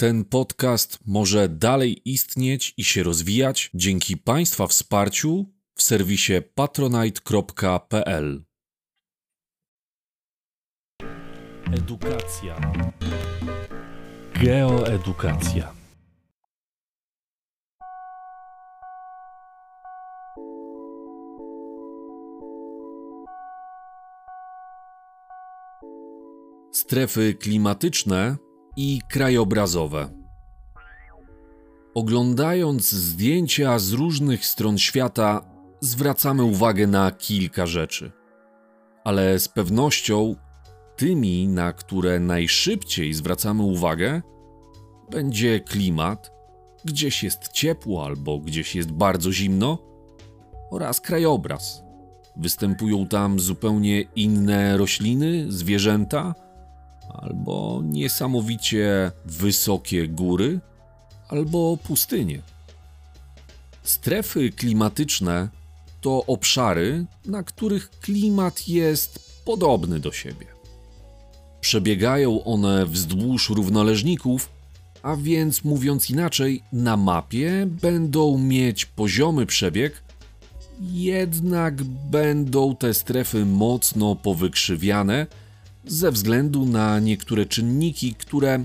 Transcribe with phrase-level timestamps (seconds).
[0.00, 8.44] Ten podcast może dalej istnieć i się rozwijać dzięki Państwa wsparciu w serwisie patronite.pl.
[11.72, 12.72] Edukacja.
[14.34, 15.72] Geoedukacja.
[26.72, 28.47] Strefy klimatyczne
[28.78, 30.08] i krajobrazowe.
[31.94, 35.44] Oglądając zdjęcia z różnych stron świata,
[35.80, 38.12] zwracamy uwagę na kilka rzeczy.
[39.04, 40.36] Ale z pewnością
[40.96, 44.22] tymi, na które najszybciej zwracamy uwagę,
[45.10, 46.32] będzie klimat,
[46.84, 49.78] gdzieś jest ciepło albo gdzieś jest bardzo zimno,
[50.70, 51.82] oraz krajobraz.
[52.36, 56.47] Występują tam zupełnie inne rośliny, zwierzęta
[57.08, 60.60] albo niesamowicie wysokie góry,
[61.28, 62.42] albo pustynie.
[63.82, 65.48] Strefy klimatyczne
[66.00, 70.46] to obszary, na których klimat jest podobny do siebie.
[71.60, 74.48] Przebiegają one wzdłuż równoleżników,
[75.02, 80.02] a więc mówiąc inaczej, na mapie będą mieć poziomy przebieg,
[80.80, 85.26] jednak będą te strefy mocno powykrzywiane
[85.84, 88.64] ze względu na niektóre czynniki, które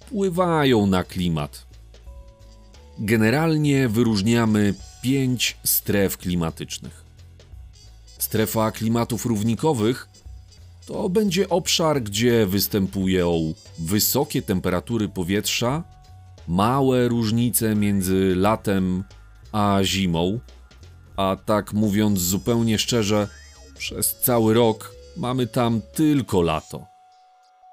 [0.00, 1.66] wpływają na klimat.
[2.98, 7.04] Generalnie wyróżniamy pięć stref klimatycznych.
[8.18, 10.08] Strefa klimatów równikowych
[10.86, 15.84] to będzie obszar, gdzie występują wysokie temperatury powietrza,
[16.48, 19.04] małe różnice między latem
[19.52, 20.40] a zimą,
[21.16, 23.28] a tak mówiąc zupełnie szczerze,
[23.78, 26.86] przez cały rok mamy tam tylko lato.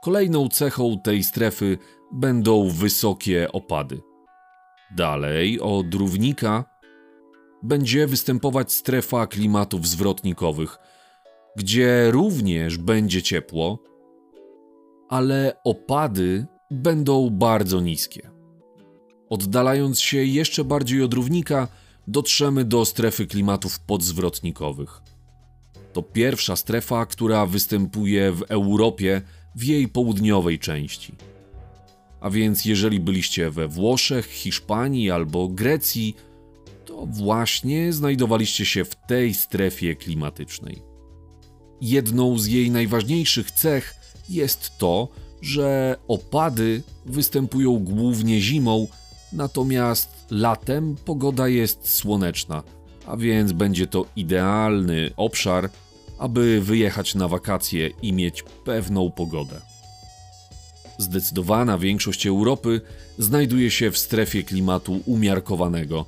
[0.00, 1.78] Kolejną cechą tej strefy
[2.12, 4.00] będą wysokie opady.
[4.96, 6.64] Dalej od równika
[7.62, 10.78] będzie występować strefa klimatów zwrotnikowych,
[11.56, 13.78] gdzie również będzie ciepło,
[15.08, 18.30] ale opady będą bardzo niskie.
[19.30, 21.68] Oddalając się jeszcze bardziej od równika,
[22.06, 25.02] dotrzemy do strefy klimatów podzwrotnikowych.
[25.92, 29.22] To pierwsza strefa, która występuje w Europie
[29.54, 31.14] w jej południowej części.
[32.20, 36.16] A więc jeżeli byliście we Włoszech, Hiszpanii albo Grecji,
[36.84, 40.82] to właśnie znajdowaliście się w tej strefie klimatycznej.
[41.80, 43.94] Jedną z jej najważniejszych cech
[44.28, 45.08] jest to,
[45.42, 48.88] że opady występują głównie zimą,
[49.32, 52.62] natomiast latem pogoda jest słoneczna,
[53.06, 55.70] a więc będzie to idealny obszar,
[56.18, 59.60] aby wyjechać na wakacje i mieć pewną pogodę.
[60.98, 62.80] Zdecydowana większość Europy
[63.18, 66.04] znajduje się w strefie klimatu umiarkowanego.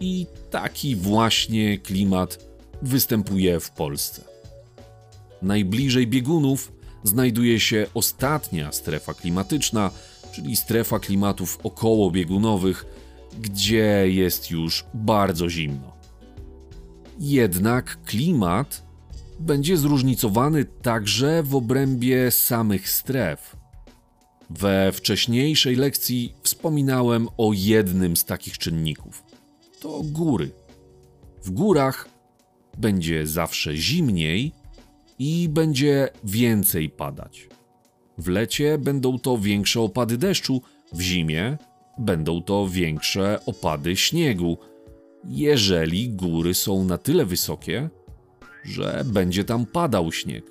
[0.00, 2.38] I taki właśnie klimat
[2.82, 4.22] występuje w Polsce.
[5.42, 6.72] Najbliżej biegunów
[7.04, 9.90] znajduje się ostatnia strefa klimatyczna,
[10.32, 12.86] czyli strefa klimatów okołobiegunowych,
[13.40, 15.92] gdzie jest już bardzo zimno.
[17.18, 18.82] Jednak klimat
[19.40, 23.56] będzie zróżnicowany także w obrębie samych stref.
[24.50, 29.24] We wcześniejszej lekcji wspominałem o jednym z takich czynników
[29.80, 30.50] to góry.
[31.44, 32.08] W górach
[32.78, 34.52] będzie zawsze zimniej
[35.18, 37.48] i będzie więcej padać.
[38.18, 40.62] W lecie będą to większe opady deszczu,
[40.92, 41.58] w zimie
[41.98, 44.58] będą to większe opady śniegu,
[45.24, 47.90] jeżeli góry są na tyle wysokie,
[48.64, 50.44] że będzie tam padał śnieg.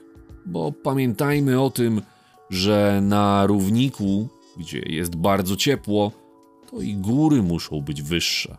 [0.45, 2.01] Bo pamiętajmy o tym,
[2.49, 6.11] że na równiku, gdzie jest bardzo ciepło,
[6.71, 8.57] to i góry muszą być wyższe.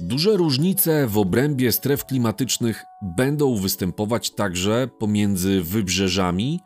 [0.00, 6.60] Duże różnice w obrębie stref klimatycznych będą występować także pomiędzy wybrzeżami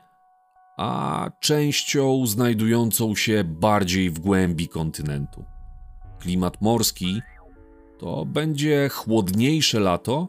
[0.76, 5.44] a częścią znajdującą się bardziej w głębi kontynentu.
[6.18, 7.22] Klimat morski
[7.98, 10.28] to będzie chłodniejsze lato,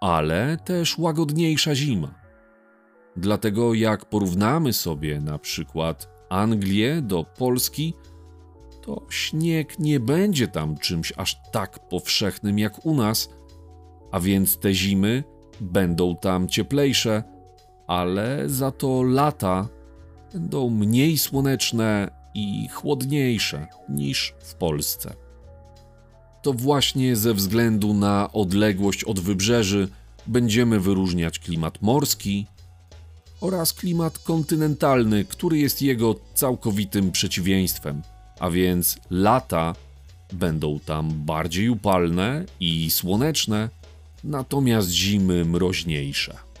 [0.00, 2.14] ale też łagodniejsza zima.
[3.16, 7.94] Dlatego jak porównamy sobie na przykład Anglię do Polski,
[8.82, 13.28] to śnieg nie będzie tam czymś aż tak powszechnym jak u nas,
[14.12, 15.24] a więc te zimy
[15.60, 17.22] będą tam cieplejsze,
[17.92, 19.68] ale za to lata
[20.32, 25.14] będą mniej słoneczne i chłodniejsze niż w Polsce.
[26.42, 29.88] To właśnie ze względu na odległość od wybrzeży
[30.26, 32.46] będziemy wyróżniać klimat morski
[33.40, 38.02] oraz klimat kontynentalny, który jest jego całkowitym przeciwieństwem,
[38.40, 39.74] a więc lata
[40.32, 43.68] będą tam bardziej upalne i słoneczne,
[44.24, 46.51] natomiast zimy mroźniejsze.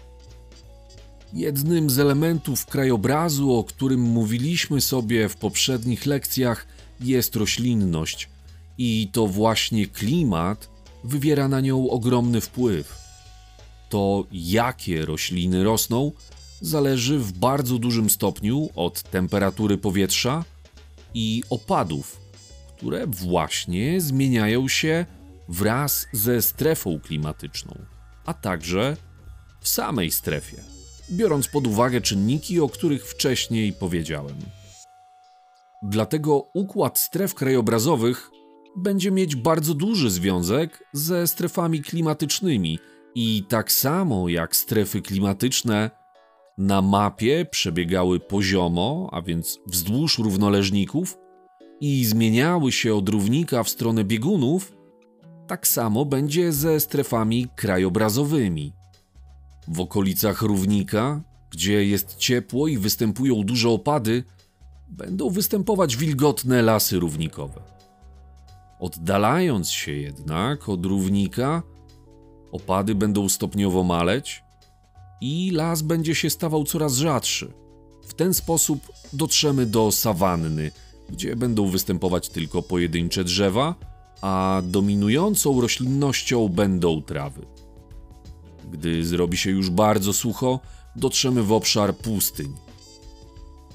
[1.32, 6.66] Jednym z elementów krajobrazu, o którym mówiliśmy sobie w poprzednich lekcjach,
[7.00, 8.28] jest roślinność,
[8.78, 10.68] i to właśnie klimat
[11.04, 12.98] wywiera na nią ogromny wpływ.
[13.88, 16.12] To, jakie rośliny rosną,
[16.60, 20.44] zależy w bardzo dużym stopniu od temperatury powietrza
[21.14, 22.20] i opadów,
[22.76, 25.06] które właśnie zmieniają się
[25.48, 27.78] wraz ze strefą klimatyczną,
[28.26, 28.96] a także
[29.60, 30.56] w samej strefie,
[31.10, 34.36] biorąc pod uwagę czynniki, o których wcześniej powiedziałem.
[35.82, 38.30] Dlatego układ stref krajobrazowych
[38.76, 42.78] będzie mieć bardzo duży związek ze strefami klimatycznymi
[43.14, 45.90] i tak samo jak strefy klimatyczne
[46.58, 51.18] na mapie przebiegały poziomo, a więc wzdłuż równoleżników
[51.80, 54.72] i zmieniały się od równika w stronę biegunów,
[55.46, 58.81] tak samo będzie ze strefami krajobrazowymi.
[59.68, 61.20] W okolicach równika,
[61.50, 64.24] gdzie jest ciepło i występują duże opady,
[64.88, 67.62] będą występować wilgotne lasy równikowe.
[68.80, 71.62] Oddalając się jednak od równika,
[72.52, 74.42] opady będą stopniowo maleć
[75.20, 77.52] i las będzie się stawał coraz rzadszy.
[78.08, 80.70] W ten sposób dotrzemy do sawanny,
[81.10, 83.74] gdzie będą występować tylko pojedyncze drzewa,
[84.20, 87.46] a dominującą roślinnością będą trawy.
[88.70, 90.60] Gdy zrobi się już bardzo sucho,
[90.96, 92.52] dotrzemy w obszar pustyń.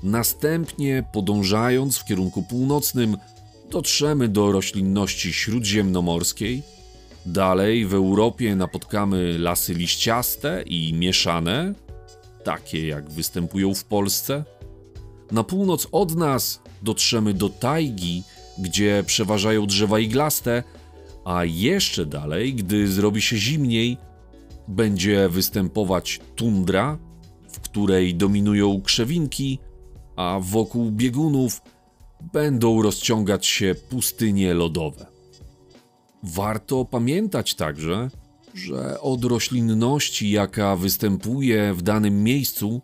[0.04, 3.18] Następnie, podążając w kierunku północnym,
[3.72, 6.64] dotrzemy do roślinności śródziemnomorskiej.
[7.26, 11.74] Dalej w Europie napotkamy lasy liściaste i mieszane,
[12.44, 14.44] takie jak występują w Polsce.
[15.32, 18.24] Na północ od nas dotrzemy do tajgi,
[18.58, 20.64] gdzie przeważają drzewa iglaste,
[21.26, 23.98] a jeszcze dalej, gdy zrobi się zimniej,
[24.68, 26.98] będzie występować tundra,
[27.50, 29.60] w której dominują krzewinki,
[30.16, 31.62] a wokół biegunów
[32.34, 35.06] będą rozciągać się pustynie lodowe.
[36.24, 38.10] Warto pamiętać także,
[38.54, 42.82] że od roślinności, jaka występuje w danym miejscu,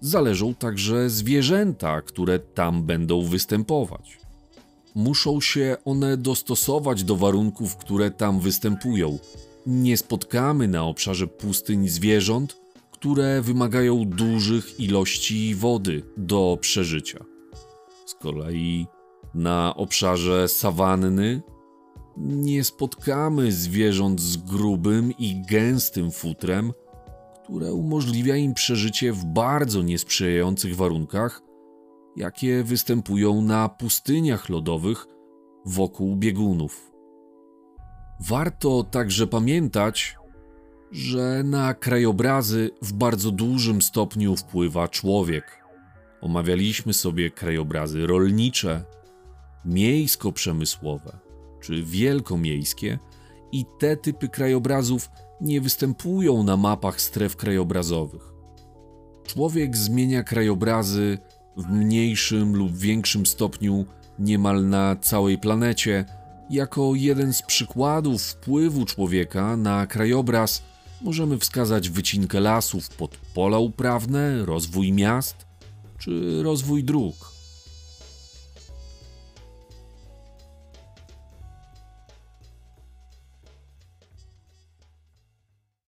[0.00, 4.18] zależą także zwierzęta, które tam będą występować.
[4.94, 9.18] Muszą się one dostosować do warunków, które tam występują.
[9.66, 12.56] Nie spotkamy na obszarze pustyń zwierząt,
[12.90, 17.24] które wymagają dużych ilości wody do przeżycia.
[18.06, 18.86] Z kolei
[19.34, 21.42] na obszarze sawanny
[22.16, 26.72] nie spotkamy zwierząt z grubym i gęstym futrem,
[27.44, 31.42] które umożliwia im przeżycie w bardzo niesprzyjających warunkach,
[32.16, 35.06] jakie występują na pustyniach lodowych
[35.66, 36.91] wokół biegunów.
[38.28, 40.16] Warto także pamiętać,
[40.92, 45.64] że na krajobrazy w bardzo dużym stopniu wpływa człowiek.
[46.20, 48.84] Omawialiśmy sobie krajobrazy rolnicze,
[49.64, 51.18] miejsko-przemysłowe
[51.60, 52.98] czy wielkomiejskie
[53.52, 55.10] i te typy krajobrazów
[55.40, 58.32] nie występują na mapach stref krajobrazowych.
[59.24, 61.18] Człowiek zmienia krajobrazy
[61.56, 63.84] w mniejszym lub większym stopniu
[64.18, 66.04] niemal na całej planecie.
[66.52, 70.62] Jako jeden z przykładów wpływu człowieka na krajobraz
[71.00, 75.36] możemy wskazać wycinkę lasów pod pola uprawne, rozwój miast,
[75.98, 77.31] czy rozwój dróg.